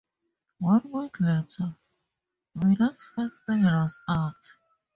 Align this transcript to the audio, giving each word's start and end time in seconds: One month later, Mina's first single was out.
One 0.57 0.81
month 0.89 1.19
later, 1.19 1.75
Mina's 2.55 3.03
first 3.13 3.45
single 3.45 3.83
was 3.83 3.99
out. 4.09 4.51